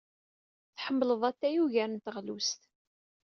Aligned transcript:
Tḥemmled 0.75 1.21
atay 1.29 1.55
ugar 1.63 1.89
n 1.91 1.97
teɣlust. 2.03 2.61